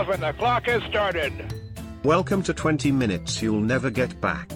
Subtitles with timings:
[0.00, 1.32] off and the clock has started.
[2.04, 4.50] Welcome to 20 Minutes You'll Never Get Back.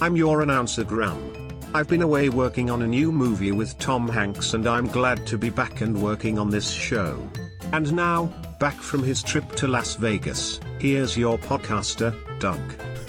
[0.00, 1.48] I'm your announcer Graham.
[1.74, 5.36] I've been away working on a new movie with Tom Hanks and I'm glad to
[5.36, 7.28] be back and working on this show.
[7.72, 8.26] And now,
[8.60, 12.60] back from his trip to Las Vegas, here's your podcaster, Doug.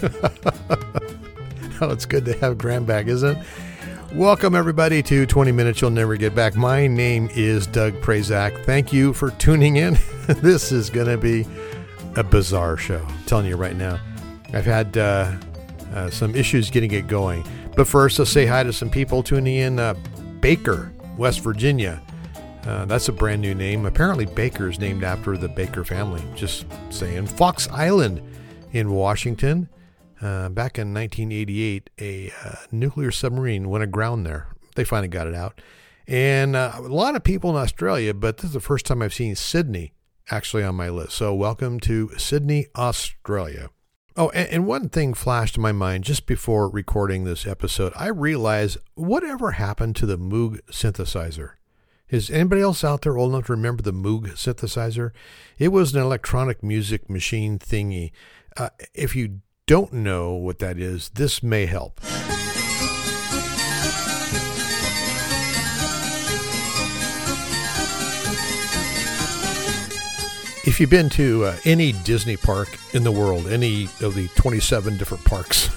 [1.80, 3.46] oh, it's good to have Graham back, isn't it?
[4.12, 6.56] Welcome, everybody, to 20 Minutes You'll Never Get Back.
[6.56, 8.64] My name is Doug Prazak.
[8.64, 9.98] Thank you for tuning in.
[10.26, 11.46] this is going to be
[12.16, 13.04] a bizarre show.
[13.06, 14.00] I'm telling you right now.
[14.52, 15.32] I've had uh,
[15.94, 17.44] uh, some issues getting it going.
[17.76, 19.78] But first, let's say hi to some people tuning in.
[19.78, 19.94] Uh,
[20.40, 22.02] Baker, West Virginia.
[22.64, 23.86] Uh, that's a brand new name.
[23.86, 26.22] Apparently, Baker is named after the Baker family.
[26.34, 27.26] Just saying.
[27.26, 28.22] Fox Island
[28.72, 29.68] in Washington.
[30.20, 34.48] Uh, back in 1988, a uh, nuclear submarine went aground there.
[34.74, 35.60] They finally got it out.
[36.08, 39.34] And a lot of people in Australia, but this is the first time I've seen
[39.34, 39.92] Sydney
[40.30, 41.12] actually on my list.
[41.12, 43.70] So, welcome to Sydney, Australia.
[44.16, 47.92] Oh, and, and one thing flashed in my mind just before recording this episode.
[47.96, 51.52] I realized whatever happened to the Moog synthesizer?
[52.08, 55.10] Is anybody else out there old enough to remember the Moog synthesizer?
[55.58, 58.12] It was an electronic music machine thingy.
[58.56, 62.00] Uh, if you don't know what that is, this may help.
[70.66, 74.96] If you've been to uh, any Disney park in the world, any of the 27
[74.96, 75.70] different parks,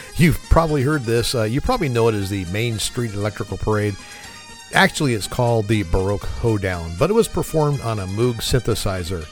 [0.16, 1.34] you've probably heard this.
[1.34, 3.94] Uh, you probably know it as the Main Street Electrical Parade.
[4.72, 9.28] Actually, it's called the Baroque Hoedown, but it was performed on a Moog synthesizer.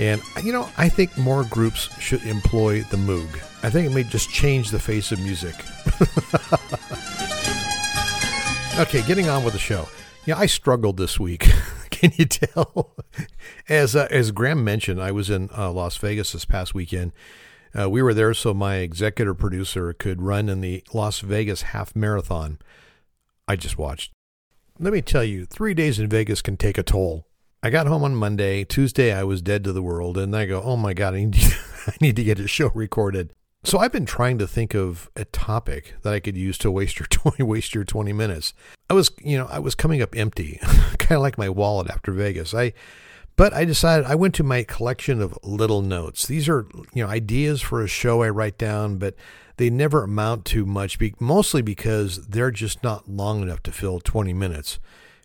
[0.00, 3.32] And, you know, I think more groups should employ the Moog.
[3.62, 5.54] I think it may just change the face of music.
[8.80, 9.88] okay, getting on with the show.
[10.26, 11.48] Yeah, I struggled this week.
[12.00, 12.96] Can you tell?
[13.68, 17.12] As uh, as Graham mentioned, I was in uh, Las Vegas this past weekend.
[17.78, 21.94] Uh, we were there so my executive producer could run in the Las Vegas half
[21.94, 22.58] marathon.
[23.46, 24.12] I just watched.
[24.78, 27.26] Let me tell you, three days in Vegas can take a toll.
[27.62, 28.64] I got home on Monday.
[28.64, 30.16] Tuesday, I was dead to the world.
[30.16, 31.56] And I go, oh my God, I need, to,
[31.86, 33.34] I need to get a show recorded.
[33.62, 36.98] So I've been trying to think of a topic that I could use to waste
[36.98, 38.54] your 20, waste your 20 minutes.
[38.88, 40.58] I was, you know, I was coming up empty,
[40.98, 42.54] kind of like my wallet after Vegas.
[42.54, 42.72] I,
[43.36, 46.26] but I decided I went to my collection of little notes.
[46.26, 49.14] These are, you know, ideas for a show I write down, but
[49.56, 54.32] they never amount to much, mostly because they're just not long enough to fill 20
[54.32, 54.78] minutes.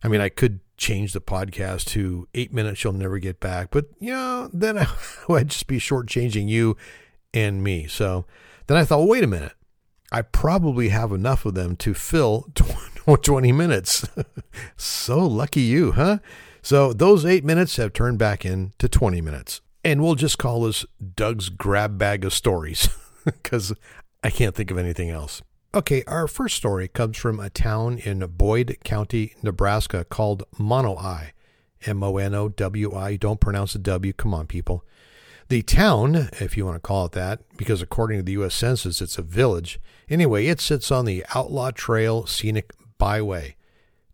[0.03, 3.85] I mean, I could change the podcast to eight minutes you'll never get back, but
[3.99, 4.87] you know, then I
[5.29, 6.75] would just be shortchanging you
[7.35, 7.85] and me.
[7.87, 8.25] So
[8.67, 9.53] then I thought, well, wait a minute.
[10.11, 12.47] I probably have enough of them to fill
[13.21, 14.07] 20 minutes.
[14.77, 16.19] so lucky you, huh?
[16.61, 19.61] So those eight minutes have turned back into 20 minutes.
[19.83, 20.85] And we'll just call this
[21.15, 22.89] Doug's grab bag of stories
[23.25, 23.73] because
[24.23, 25.43] I can't think of anything else.
[25.75, 31.31] Okay, our first story comes from a town in Boyd County, Nebraska called Monowi.
[31.85, 33.15] M O N O W I.
[33.15, 34.13] Don't pronounce the W.
[34.13, 34.83] Come on, people.
[35.47, 38.55] The town, if you want to call it that, because according to the U.S.
[38.55, 39.79] Census, it's a village.
[40.09, 43.55] Anyway, it sits on the Outlaw Trail Scenic Byway.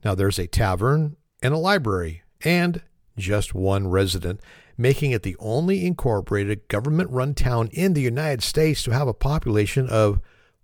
[0.03, 2.81] Now, there's a tavern and a library and
[3.17, 4.41] just one resident,
[4.77, 9.13] making it the only incorporated government run town in the United States to have a
[9.13, 10.19] population of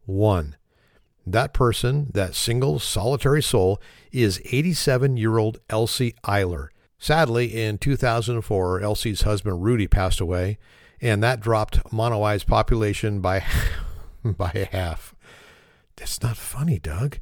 [0.06, 0.58] one.
[1.26, 6.70] That person, that single solitary soul, is 87 year old Elsie Eiler.
[7.00, 10.58] Sadly, in 2004, Elsie's husband Rudy passed away,
[11.00, 13.44] and that dropped Monowi's population by,
[14.24, 15.14] by half.
[15.96, 17.20] That's not funny, Doug.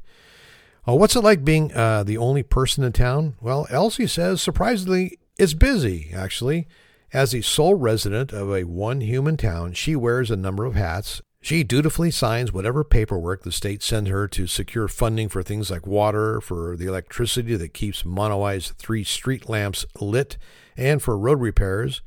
[0.86, 3.34] Oh, what's it like being uh, the only person in town?
[3.40, 6.68] Well, Elsie says surprisingly, it's busy, actually.
[7.12, 11.22] As the sole resident of a one human town, she wears a number of hats
[11.46, 15.86] she dutifully signs whatever paperwork the state sends her to secure funding for things like
[15.86, 20.38] water, for the electricity that keeps Monowi's three street lamps lit,
[20.76, 22.02] and for road repairs.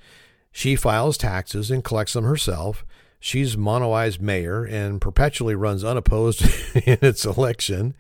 [0.52, 2.86] She files taxes and collects them herself.
[3.18, 6.42] She's Monowi's mayor and perpetually runs unopposed
[6.76, 7.96] in its election.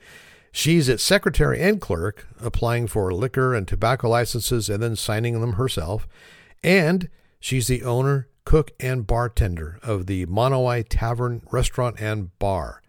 [0.51, 5.53] She's its secretary and clerk, applying for liquor and tobacco licenses and then signing them
[5.53, 6.05] herself.
[6.65, 7.07] And
[7.39, 12.81] she's the owner cook and bartender of the Monowi Tavern Restaurant and Bar.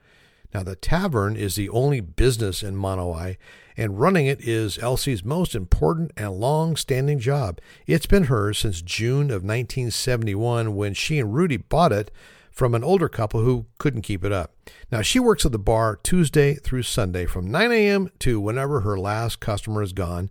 [0.54, 3.36] Now, the tavern is the only business in Monowi,
[3.76, 7.60] and running it is Elsie's most important and long standing job.
[7.86, 12.10] It's been hers since June of 1971 when she and Rudy bought it
[12.50, 14.54] from an older couple who couldn't keep it up.
[14.90, 18.10] Now, she works at the bar Tuesday through Sunday from 9 a.m.
[18.20, 20.30] to whenever her last customer is gone.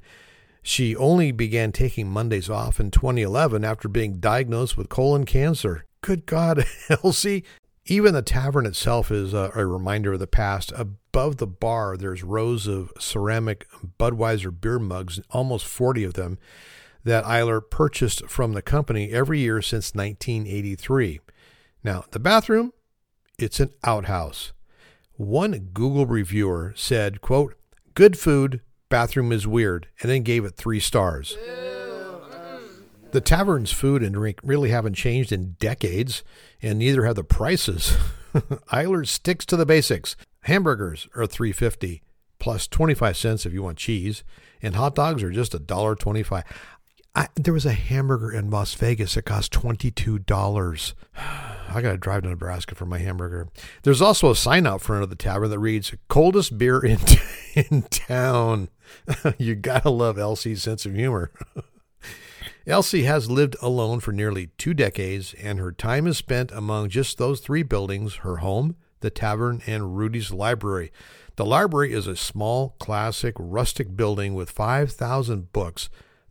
[0.62, 5.86] She only began taking Mondays off in 2011 after being diagnosed with colon cancer.
[6.02, 7.44] Good God, Elsie.
[7.86, 10.72] Even the tavern itself is a, a, reminder of the past.
[10.76, 13.66] Above the bar, there's rows of ceramic
[14.00, 16.38] Budweiser beer mugs, almost 40 of them,
[17.04, 21.20] that Eiler purchased from the company every year since 1983.
[21.84, 22.74] Now, the bathroom,
[23.40, 24.52] it's an outhouse.
[25.16, 27.56] One Google reviewer said, quote,
[27.96, 31.38] good food, bathroom is weird, and then gave it three stars.
[33.12, 36.24] The tavern's food and drink really haven't changed in decades,
[36.62, 37.98] and neither have the prices.
[38.72, 40.16] Eiler sticks to the basics.
[40.42, 42.04] Hamburgers are 350
[42.40, 44.24] plus 25 cents if you want cheese,
[44.62, 46.44] and hot dogs are just $1.25.
[47.16, 50.94] I, there was a hamburger in Las Vegas that cost $22.
[51.72, 53.48] I got to drive to Nebraska for my hamburger.
[53.84, 57.00] There's also a sign out front of the tavern that reads "Coldest beer in
[57.54, 58.70] in town."
[59.38, 61.32] you gotta love Elsie's sense of humor.
[62.68, 67.18] Elsie has lived alone for nearly two decades, and her time is spent among just
[67.18, 70.92] those three buildings her home, the tavern, and Rudy's library.
[71.36, 75.90] The library is a small, classic, rustic building with 5,000 books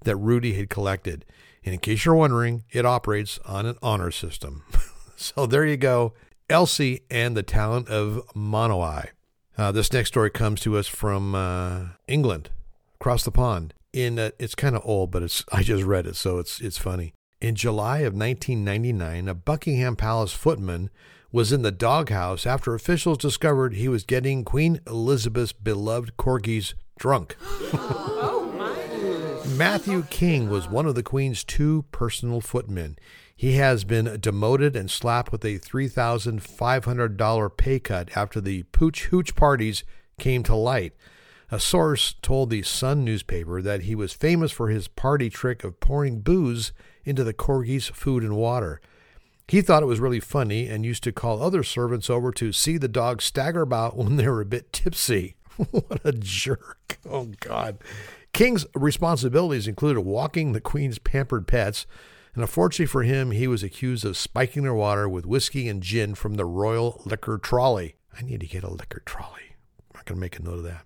[0.09, 1.25] that Rudy had collected.
[1.65, 4.65] And in case you're wondering, it operates on an honor system.
[5.17, 6.15] so there you go
[6.51, 9.11] Elsie and the talent of Mono-Eye.
[9.59, 12.49] Uh, this next story comes to us from uh, England,
[12.95, 13.75] across the pond.
[13.93, 16.79] In uh, it's kind of old, but it's I just read it, so it's it's
[16.79, 17.13] funny.
[17.41, 20.91] In July of 1999, a Buckingham Palace footman
[21.31, 27.37] was in the doghouse after officials discovered he was getting Queen Elizabeth's beloved corgis drunk.
[29.59, 32.97] Matthew King was one of the Queen's two personal footmen.
[33.35, 39.35] He has been demoted and slapped with a $3,500 pay cut after the pooch hooch
[39.35, 39.83] parties
[40.17, 40.93] came to light.
[41.51, 45.81] A source told the Sun newspaper that he was famous for his party trick of
[45.81, 46.71] pouring booze
[47.05, 48.81] into the corgis' food and water.
[49.49, 52.79] He thought it was really funny and used to call other servants over to see
[52.79, 55.35] the dogs stagger about when they were a bit tipsy.
[55.73, 57.01] what a jerk.
[57.05, 57.79] Oh, God.
[58.39, 61.89] King's responsibilities included walking the Queen's pampered pets,
[62.35, 66.15] and unfortunately for him, he was accused of spiking their water with whiskey and gin
[66.15, 67.97] from the royal liquor trolley.
[68.17, 69.57] I need to get a liquor trolley.
[69.81, 70.85] I'm not going to make a note of that.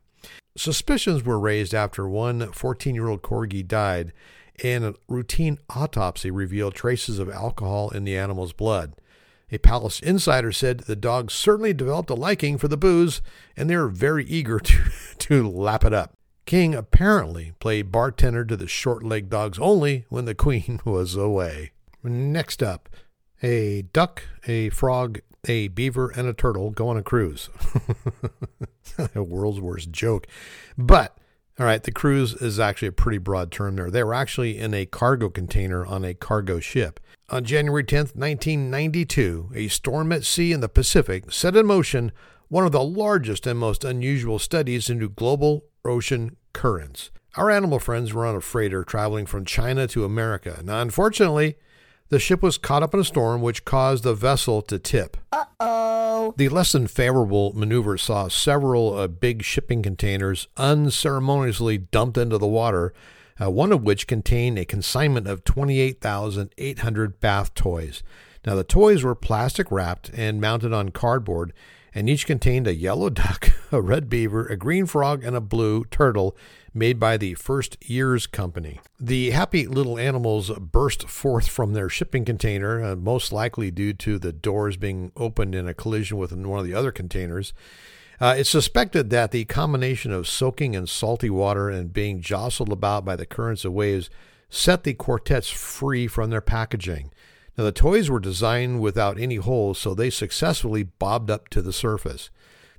[0.56, 4.14] Suspicions were raised after one 14 year old corgi died,
[4.64, 8.94] and a routine autopsy revealed traces of alcohol in the animal's blood.
[9.50, 13.20] A palace insider said the dog certainly developed a liking for the booze,
[13.58, 14.78] and they were very eager to,
[15.18, 16.16] to lap it up.
[16.44, 21.72] King apparently played bartender to the short legged dogs only when the queen was away.
[22.02, 22.88] Next up,
[23.42, 27.48] a duck, a frog, a beaver, and a turtle go on a cruise.
[29.14, 30.26] a world's worst joke.
[30.76, 31.16] But,
[31.58, 33.90] all right, the cruise is actually a pretty broad term there.
[33.90, 37.00] They were actually in a cargo container on a cargo ship.
[37.30, 42.12] On January 10th, 1992, a storm at sea in the Pacific set in motion
[42.52, 47.10] one of the largest and most unusual studies into global ocean currents.
[47.34, 50.60] Our animal friends were on a freighter traveling from China to America.
[50.62, 51.56] Now, unfortunately,
[52.10, 55.16] the ship was caught up in a storm which caused the vessel to tip.
[55.32, 56.34] Uh oh.
[56.36, 62.46] The less than favorable maneuver saw several uh, big shipping containers unceremoniously dumped into the
[62.46, 62.92] water,
[63.40, 68.02] uh, one of which contained a consignment of 28,800 bath toys.
[68.44, 71.54] Now, the toys were plastic wrapped and mounted on cardboard
[71.94, 75.84] and each contained a yellow duck, a red beaver, a green frog, and a blue
[75.84, 76.36] turtle
[76.74, 78.80] made by the First Years Company.
[78.98, 84.18] The happy little animals burst forth from their shipping container, uh, most likely due to
[84.18, 87.52] the doors being opened in a collision with one of the other containers.
[88.20, 93.04] Uh, it's suspected that the combination of soaking in salty water and being jostled about
[93.04, 94.08] by the currents of waves
[94.48, 97.10] set the quartets free from their packaging.
[97.56, 101.72] Now, the toys were designed without any holes, so they successfully bobbed up to the
[101.72, 102.30] surface.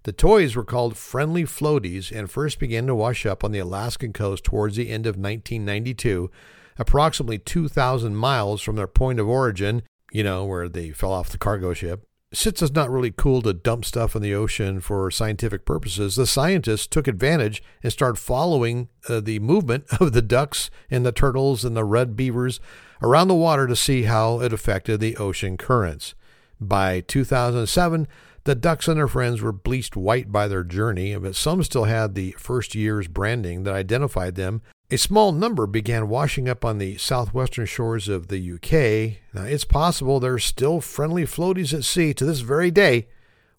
[0.03, 4.11] The toys were called friendly floaties and first began to wash up on the Alaskan
[4.13, 6.29] coast towards the end of 1992,
[6.77, 11.37] approximately 2,000 miles from their point of origin, you know, where they fell off the
[11.37, 12.05] cargo ship.
[12.33, 16.25] Since it's not really cool to dump stuff in the ocean for scientific purposes, the
[16.25, 21.63] scientists took advantage and started following uh, the movement of the ducks and the turtles
[21.63, 22.59] and the red beavers
[23.03, 26.15] around the water to see how it affected the ocean currents.
[26.59, 28.07] By 2007,
[28.45, 32.15] the ducks and their friends were bleached white by their journey, but some still had
[32.15, 34.61] the first year's branding that identified them.
[34.89, 39.19] A small number began washing up on the southwestern shores of the UK.
[39.33, 43.07] Now, it's possible there's still friendly floaties at sea to this very day,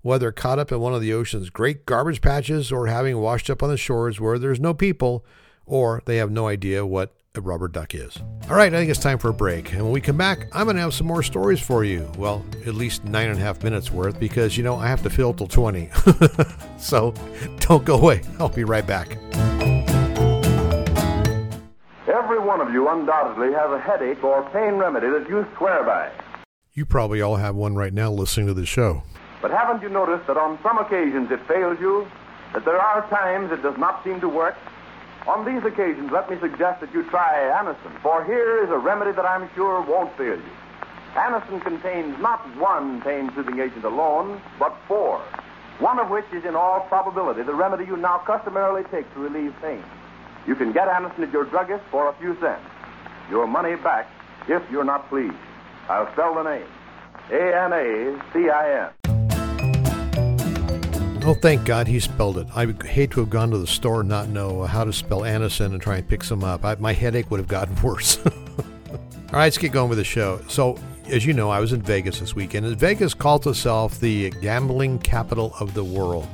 [0.03, 3.63] whether caught up in one of the ocean's great garbage patches or having washed up
[3.63, 5.25] on the shores where there's no people
[5.67, 8.17] or they have no idea what rubber duck is.
[8.49, 9.73] All right, I think it's time for a break.
[9.73, 12.11] And when we come back, I'm going to have some more stories for you.
[12.17, 15.11] Well, at least nine and a half minutes worth because, you know, I have to
[15.11, 15.91] fill till 20.
[16.79, 17.13] so
[17.59, 18.23] don't go away.
[18.39, 19.17] I'll be right back.
[22.07, 26.11] Every one of you undoubtedly has a headache or pain remedy that you swear by.
[26.73, 29.03] You probably all have one right now listening to the show.
[29.43, 32.07] But haven't you noticed that on some occasions it fails you?
[32.53, 34.57] That there are times it does not seem to work?
[35.27, 39.13] On these occasions, let me suggest that you try Anacin, for here is a remedy
[39.13, 40.53] that I'm sure won't fail you.
[41.15, 45.21] Anacin contains not one pain-soothing agent alone, but four,
[45.79, 49.55] one of which is in all probability the remedy you now customarily take to relieve
[49.63, 49.83] pain.
[50.47, 52.63] You can get Anacin at your druggist for a few cents.
[53.31, 54.07] Your money back
[54.47, 55.35] if you're not pleased.
[55.89, 56.67] I'll spell the name.
[57.31, 59.04] A-N-A-C-I-N.
[61.27, 62.47] Oh, thank God he spelled it.
[62.55, 65.21] I would hate to have gone to the store and not know how to spell
[65.21, 66.67] Anacin and try and pick some up.
[66.67, 68.19] I, my headache would have gotten worse.
[68.27, 68.33] All
[69.33, 70.43] right, let's get going with the show.
[70.49, 70.77] So,
[71.07, 74.99] as you know, I was in Vegas this weekend, and Vegas called itself the gambling
[74.99, 76.29] capital of the world.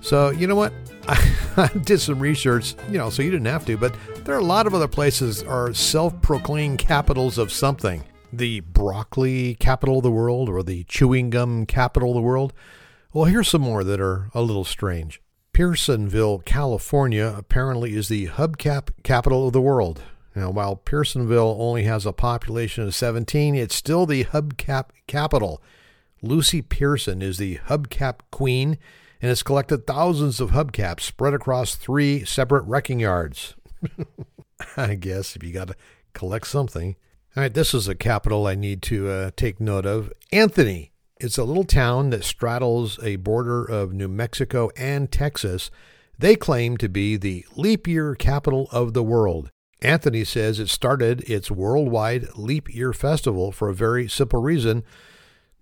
[0.00, 0.72] So, you know what?
[1.08, 4.44] I did some research, you know, so you didn't have to, but there are a
[4.44, 8.02] lot of other places are self-proclaimed capitals of something.
[8.32, 12.52] The broccoli capital of the world or the chewing gum capital of the world.
[13.12, 15.20] Well, here's some more that are a little strange.
[15.52, 20.02] Pearsonville, California, apparently is the hubcap capital of the world.
[20.34, 25.62] Now, while Pearsonville only has a population of 17, it's still the hubcap capital.
[26.20, 28.76] Lucy Pearson is the hubcap queen
[29.22, 33.54] and has collected thousands of hubcaps spread across three separate wrecking yards.
[34.76, 35.76] I guess if you got to
[36.12, 36.96] collect something.
[37.34, 40.12] All right, this is a capital I need to uh, take note of.
[40.32, 45.70] Anthony it's a little town that straddles a border of New Mexico and Texas.
[46.18, 49.50] They claim to be the leap year capital of the world.
[49.82, 54.82] Anthony says it started its worldwide leap year festival for a very simple reason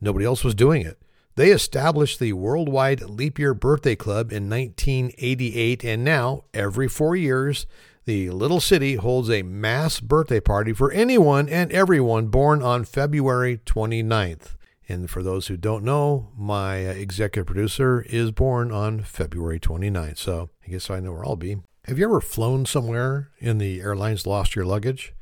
[0.00, 0.98] nobody else was doing it.
[1.36, 7.66] They established the Worldwide Leap Year Birthday Club in 1988, and now, every four years,
[8.04, 13.58] the little city holds a mass birthday party for anyone and everyone born on February
[13.66, 14.54] 29th.
[14.88, 20.18] And for those who don't know, my uh, executive producer is born on February 29th.
[20.18, 21.56] So I guess I know where I'll be.
[21.86, 25.14] Have you ever flown somewhere and the airlines lost your luggage?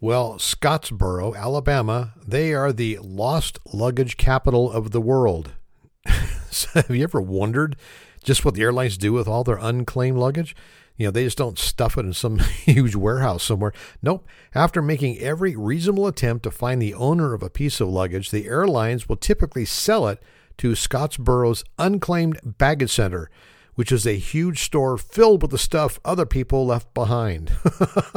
[0.00, 5.52] Well, Scottsboro, Alabama, they are the lost luggage capital of the world.
[6.50, 7.76] so have you ever wondered
[8.28, 10.54] just what the airlines do with all their unclaimed luggage?
[10.96, 13.72] You know, they just don't stuff it in some huge warehouse somewhere.
[14.02, 14.26] Nope.
[14.54, 18.46] After making every reasonable attempt to find the owner of a piece of luggage, the
[18.46, 20.22] airlines will typically sell it
[20.58, 23.30] to Scottsboro's Unclaimed Baggage Center,
[23.76, 27.52] which is a huge store filled with the stuff other people left behind.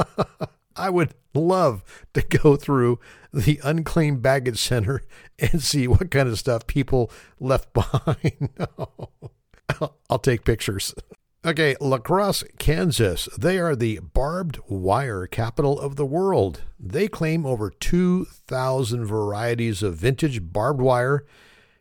[0.76, 3.00] I would love to go through
[3.32, 5.04] the unclaimed baggage center
[5.40, 8.50] and see what kind of stuff people left behind.
[10.10, 10.94] I'll take pictures.
[11.44, 13.28] Okay, La Crosse, Kansas.
[13.36, 16.62] They are the barbed wire capital of the world.
[16.80, 21.26] They claim over 2,000 varieties of vintage barbed wire,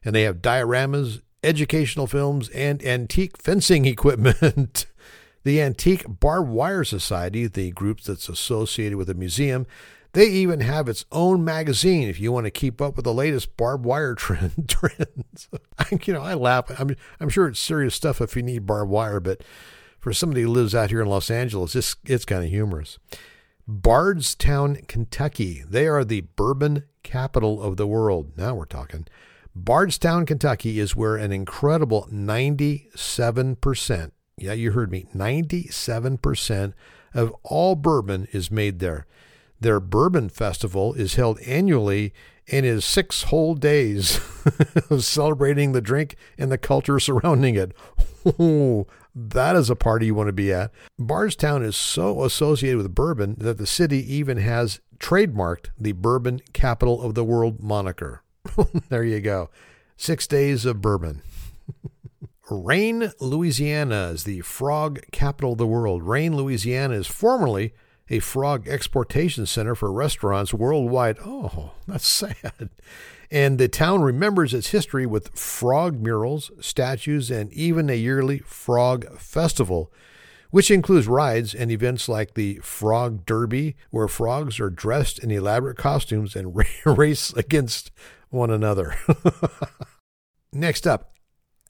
[0.02, 4.86] and they have dioramas, educational films, and antique fencing equipment.
[5.44, 9.66] the Antique Barbed Wire Society, the group that's associated with the museum,
[10.12, 13.56] they even have its own magazine if you want to keep up with the latest
[13.56, 15.48] barbed wire trend, trends.
[16.04, 16.70] you know, I laugh.
[16.78, 19.42] I'm, I'm sure it's serious stuff if you need barbed wire, but
[19.98, 22.98] for somebody who lives out here in Los Angeles, it's, it's kind of humorous.
[23.68, 25.62] Bardstown, Kentucky.
[25.68, 28.36] They are the bourbon capital of the world.
[28.36, 29.06] Now we're talking.
[29.54, 36.72] Bardstown, Kentucky is where an incredible 97%, yeah, you heard me, 97%
[37.12, 39.06] of all bourbon is made there.
[39.60, 42.12] Their Bourbon Festival is held annually
[42.50, 44.20] and is six whole days
[44.90, 47.72] of celebrating the drink and the culture surrounding it.
[48.38, 50.70] Oh, that is a party you want to be at.
[50.98, 57.02] Bardstown is so associated with bourbon that the city even has trademarked the Bourbon Capital
[57.02, 58.22] of the World moniker.
[58.88, 59.50] there you go.
[59.96, 61.22] Six days of bourbon.
[62.50, 66.02] Rayne, Louisiana is the frog capital of the world.
[66.02, 67.72] Rayne, Louisiana is formerly
[68.10, 71.18] a frog exportation center for restaurants worldwide.
[71.24, 72.70] Oh, that's sad.
[73.30, 79.18] And the town remembers its history with frog murals, statues, and even a yearly frog
[79.18, 79.92] festival,
[80.50, 85.76] which includes rides and events like the Frog Derby, where frogs are dressed in elaborate
[85.76, 87.92] costumes and race against
[88.30, 88.96] one another.
[90.52, 91.14] Next up,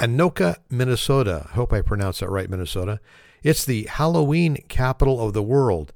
[0.00, 1.46] Anoka, Minnesota.
[1.50, 3.00] I hope I pronounced that right, Minnesota.
[3.42, 5.92] It's the Halloween capital of the world.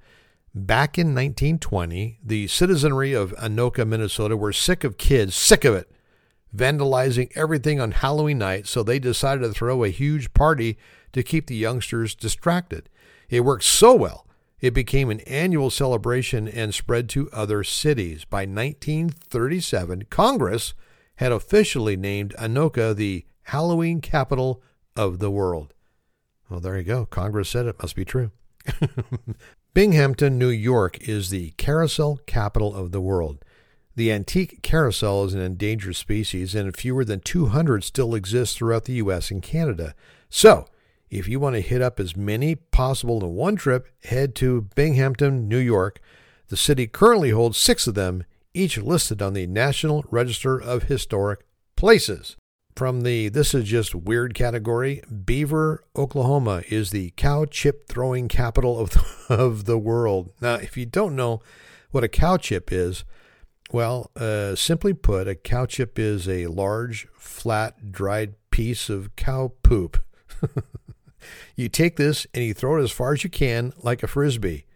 [0.56, 5.90] Back in 1920, the citizenry of Anoka, Minnesota were sick of kids, sick of it,
[6.54, 10.78] vandalizing everything on Halloween night, so they decided to throw a huge party
[11.12, 12.88] to keep the youngsters distracted.
[13.28, 14.28] It worked so well,
[14.60, 18.24] it became an annual celebration and spread to other cities.
[18.24, 20.72] By 1937, Congress
[21.16, 24.62] had officially named Anoka the Halloween capital
[24.94, 25.74] of the world.
[26.48, 27.06] Well, there you go.
[27.06, 28.30] Congress said it must be true.
[29.74, 33.44] Binghamton, New York is the carousel capital of the world.
[33.96, 38.92] The antique carousel is an endangered species, and fewer than 200 still exist throughout the
[38.94, 39.32] U.S.
[39.32, 39.96] and Canada.
[40.30, 40.66] So,
[41.10, 45.48] if you want to hit up as many possible in one trip, head to Binghamton,
[45.48, 45.98] New York.
[46.46, 51.44] The city currently holds six of them, each listed on the National Register of Historic
[51.74, 52.36] Places.
[52.76, 58.80] From the This is Just Weird category, Beaver, Oklahoma is the cow chip throwing capital
[58.80, 60.32] of the, of the world.
[60.40, 61.40] Now, if you don't know
[61.92, 63.04] what a cow chip is,
[63.70, 69.52] well, uh, simply put, a cow chip is a large, flat, dried piece of cow
[69.62, 70.02] poop.
[71.54, 74.66] you take this and you throw it as far as you can, like a frisbee.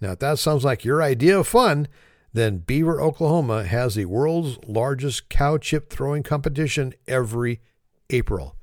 [0.00, 1.86] Now, if that sounds like your idea of fun,
[2.34, 7.60] then Beaver, Oklahoma has the world's largest cow chip throwing competition every
[8.10, 8.56] April.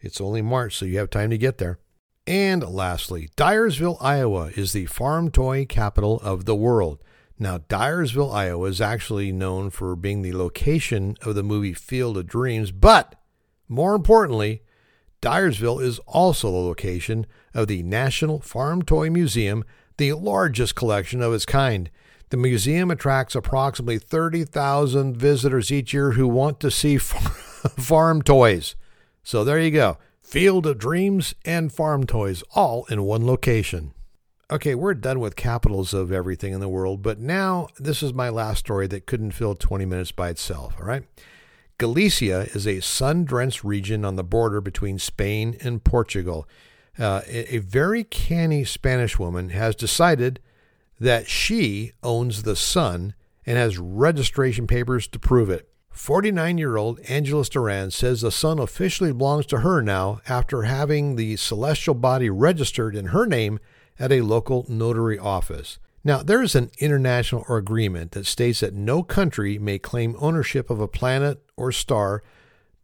[0.00, 1.78] It's only March, so you have time to get there.
[2.26, 7.02] And lastly, Dyersville, Iowa is the farm toy capital of the world.
[7.38, 12.26] Now, Dyersville, Iowa is actually known for being the location of the movie Field of
[12.26, 13.14] Dreams, but
[13.68, 14.62] more importantly,
[15.20, 19.64] Dyersville is also the location of the National Farm Toy Museum,
[19.96, 21.88] the largest collection of its kind.
[22.32, 28.74] The museum attracts approximately 30,000 visitors each year who want to see farm toys.
[29.22, 29.98] So there you go.
[30.22, 33.92] Field of Dreams and farm toys all in one location.
[34.50, 38.30] Okay, we're done with capitals of everything in the world, but now this is my
[38.30, 41.04] last story that couldn't fill 20 minutes by itself, all right?
[41.76, 46.48] Galicia is a sun drenched region on the border between Spain and Portugal.
[46.98, 50.40] Uh, a, a very canny Spanish woman has decided
[51.02, 53.12] that she owns the sun
[53.44, 55.68] and has registration papers to prove it.
[55.90, 61.16] 49 year old Angeles Duran says the sun officially belongs to her now after having
[61.16, 63.58] the celestial body registered in her name
[63.98, 65.80] at a local notary office.
[66.04, 70.80] Now, there is an international agreement that states that no country may claim ownership of
[70.80, 72.22] a planet or star,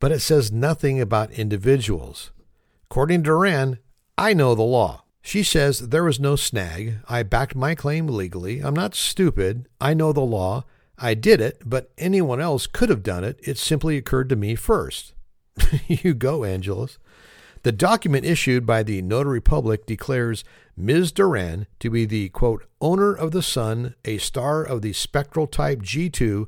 [0.00, 2.32] but it says nothing about individuals.
[2.90, 3.78] According to Duran,
[4.16, 5.04] I know the law.
[5.28, 7.00] She says there was no snag.
[7.06, 8.60] I backed my claim legally.
[8.60, 9.68] I'm not stupid.
[9.78, 10.64] I know the law.
[10.96, 13.38] I did it, but anyone else could have done it.
[13.42, 15.12] It simply occurred to me first.
[15.86, 16.96] you go, Angeles.
[17.62, 20.44] The document issued by the notary public declares
[20.78, 21.12] Ms.
[21.12, 25.82] Duran to be the quote owner of the sun, a star of the spectral type
[25.82, 26.46] G2,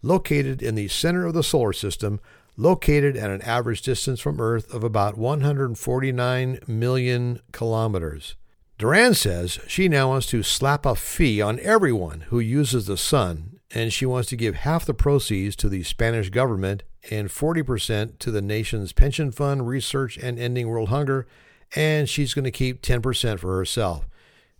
[0.00, 2.18] located in the center of the solar system,
[2.56, 8.36] located at an average distance from Earth of about 149 million kilometers.
[8.78, 13.60] Duran says she now wants to slap a fee on everyone who uses the sun,
[13.70, 18.30] and she wants to give half the proceeds to the Spanish government and 40% to
[18.30, 21.26] the nation's pension fund, research, and ending world hunger,
[21.74, 24.06] and she's going to keep 10% for herself.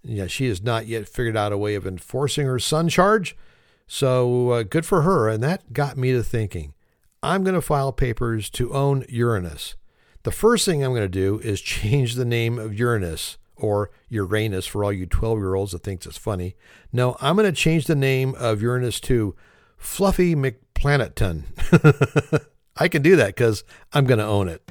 [0.02, 3.36] Yeah, she has not yet figured out a way of enforcing her sun charge,
[3.86, 6.74] so uh, good for her, and that got me to thinking.
[7.22, 9.76] I'm going to file papers to own Uranus.
[10.24, 14.66] The first thing I'm going to do is change the name of Uranus or Uranus
[14.66, 16.56] for all you 12 year olds that thinks it's funny.
[16.92, 19.36] No, I'm going to change the name of Uranus to
[19.76, 21.44] Fluffy McPlanetton.
[22.76, 24.62] I can do that because I'm going to own it.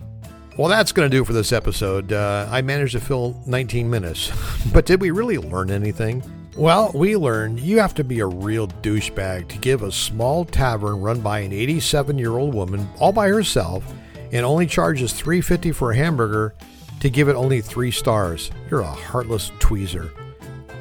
[0.57, 2.11] Well, that's going to do for this episode.
[2.11, 4.31] Uh, I managed to fill 19 minutes,
[4.73, 6.21] but did we really learn anything?
[6.57, 10.99] Well, we learned you have to be a real douchebag to give a small tavern
[10.99, 13.85] run by an 87 year old woman all by herself
[14.33, 16.53] and only charges 350 for a hamburger
[16.99, 18.51] to give it only three stars.
[18.69, 20.11] You're a heartless tweezer.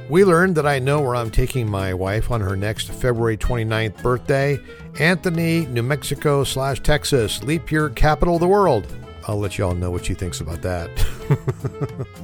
[0.09, 4.02] We learned that I know where I'm taking my wife on her next February 29th
[4.02, 4.59] birthday,
[4.98, 8.88] Anthony, New Mexico slash Texas, leap year capital of the world.
[9.26, 10.90] I'll let you all know what she thinks about that.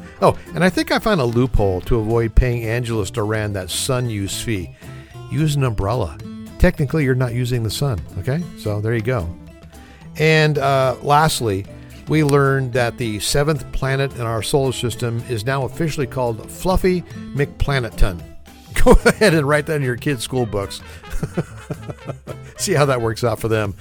[0.23, 4.09] oh, and I think I found a loophole to avoid paying Angeles Duran that sun
[4.09, 4.75] use fee.
[5.31, 6.19] Use an umbrella.
[6.59, 8.43] Technically, you're not using the sun, okay?
[8.59, 9.29] So there you go.
[10.19, 11.67] And uh, lastly,
[12.09, 17.03] we learned that the seventh planet in our solar system is now officially called Fluffy
[17.35, 18.23] McPlaneton.
[18.85, 20.81] Go ahead and write that in your kids' school books.
[22.57, 23.75] See how that works out for them.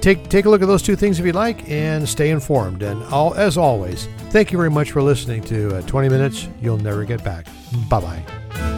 [0.00, 2.82] take, take a look at those two things if you'd like and stay informed.
[2.82, 6.78] And all, as always, thank you very much for listening to uh, 20 Minutes You'll
[6.78, 7.46] Never Get Back.
[7.88, 8.77] Bye bye.